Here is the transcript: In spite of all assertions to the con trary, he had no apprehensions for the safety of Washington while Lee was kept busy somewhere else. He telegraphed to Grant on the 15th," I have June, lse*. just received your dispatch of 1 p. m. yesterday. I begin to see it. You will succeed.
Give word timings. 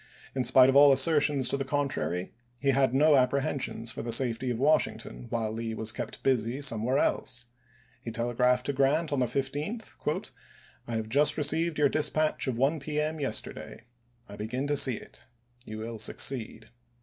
In 0.33 0.43
spite 0.43 0.67
of 0.67 0.75
all 0.75 0.91
assertions 0.91 1.47
to 1.49 1.57
the 1.57 1.63
con 1.63 1.87
trary, 1.87 2.31
he 2.59 2.69
had 2.71 2.91
no 2.91 3.15
apprehensions 3.15 3.91
for 3.91 4.01
the 4.01 4.11
safety 4.11 4.49
of 4.49 4.57
Washington 4.57 5.27
while 5.29 5.51
Lee 5.51 5.75
was 5.75 5.91
kept 5.91 6.23
busy 6.23 6.59
somewhere 6.59 6.97
else. 6.97 7.45
He 8.01 8.09
telegraphed 8.09 8.65
to 8.65 8.73
Grant 8.73 9.13
on 9.13 9.19
the 9.19 9.27
15th," 9.27 10.31
I 10.87 10.95
have 10.95 11.03
June, 11.07 11.07
lse*. 11.07 11.07
just 11.09 11.37
received 11.37 11.77
your 11.77 11.87
dispatch 11.89 12.47
of 12.47 12.57
1 12.57 12.79
p. 12.79 12.99
m. 12.99 13.19
yesterday. 13.19 13.81
I 14.27 14.35
begin 14.37 14.65
to 14.65 14.75
see 14.75 14.95
it. 14.95 15.27
You 15.67 15.77
will 15.77 15.99
succeed. 15.99 16.69